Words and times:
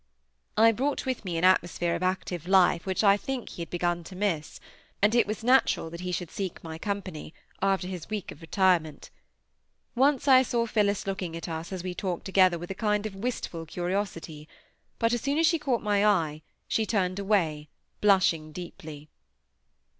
I 0.57 0.71
brought 0.71 1.05
with 1.05 1.23
me 1.25 1.37
an 1.37 1.43
atmosphere 1.43 1.93
of 1.93 2.01
active 2.01 2.47
life 2.47 2.87
which 2.87 3.03
I 3.03 3.17
think 3.17 3.49
he 3.49 3.61
had 3.61 3.69
begun 3.69 4.03
to 4.05 4.15
miss; 4.15 4.59
and 4.99 5.13
it 5.13 5.27
was 5.27 5.43
natural 5.43 5.91
that 5.91 5.99
he 6.01 6.11
should 6.11 6.31
seek 6.31 6.63
my 6.63 6.79
company, 6.79 7.35
after 7.61 7.87
his 7.87 8.09
week 8.09 8.31
of 8.31 8.41
retirement. 8.41 9.11
Once 9.93 10.27
I 10.27 10.41
saw 10.41 10.65
Phillis 10.65 11.05
looking 11.05 11.35
at 11.37 11.47
us 11.47 11.71
as 11.71 11.83
we 11.83 11.93
talked 11.93 12.25
together 12.25 12.57
with 12.57 12.71
a 12.71 12.73
kind 12.73 13.05
of 13.05 13.13
wistful 13.13 13.67
curiosity; 13.67 14.47
but 14.97 15.13
as 15.13 15.21
soon 15.21 15.37
as 15.37 15.45
she 15.45 15.59
caught 15.59 15.83
my 15.83 16.03
eye, 16.03 16.41
she 16.67 16.87
turned 16.87 17.19
away, 17.19 17.69
blushing 18.01 18.51
deeply. 18.51 19.07